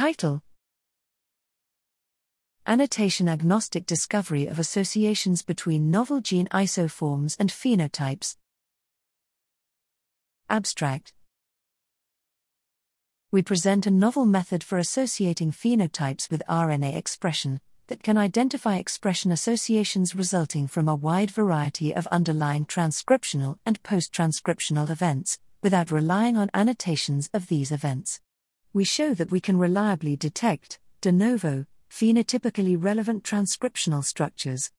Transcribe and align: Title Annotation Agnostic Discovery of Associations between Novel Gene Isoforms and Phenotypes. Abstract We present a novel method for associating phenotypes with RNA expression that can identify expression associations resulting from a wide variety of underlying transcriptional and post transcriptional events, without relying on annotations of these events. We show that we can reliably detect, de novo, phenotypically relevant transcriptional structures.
Title 0.00 0.40
Annotation 2.64 3.28
Agnostic 3.28 3.84
Discovery 3.84 4.46
of 4.46 4.58
Associations 4.58 5.42
between 5.42 5.90
Novel 5.90 6.22
Gene 6.22 6.48
Isoforms 6.52 7.36
and 7.38 7.50
Phenotypes. 7.50 8.36
Abstract 10.48 11.12
We 13.30 13.42
present 13.42 13.86
a 13.86 13.90
novel 13.90 14.24
method 14.24 14.64
for 14.64 14.78
associating 14.78 15.52
phenotypes 15.52 16.30
with 16.30 16.42
RNA 16.48 16.96
expression 16.96 17.60
that 17.88 18.02
can 18.02 18.16
identify 18.16 18.76
expression 18.76 19.30
associations 19.30 20.14
resulting 20.16 20.66
from 20.66 20.88
a 20.88 20.94
wide 20.94 21.30
variety 21.30 21.94
of 21.94 22.06
underlying 22.06 22.64
transcriptional 22.64 23.58
and 23.66 23.82
post 23.82 24.14
transcriptional 24.14 24.88
events, 24.88 25.38
without 25.62 25.90
relying 25.90 26.38
on 26.38 26.48
annotations 26.54 27.28
of 27.34 27.48
these 27.48 27.70
events. 27.70 28.22
We 28.72 28.84
show 28.84 29.14
that 29.14 29.32
we 29.32 29.40
can 29.40 29.58
reliably 29.58 30.14
detect, 30.14 30.78
de 31.00 31.10
novo, 31.10 31.66
phenotypically 31.90 32.76
relevant 32.80 33.24
transcriptional 33.24 34.04
structures. 34.04 34.70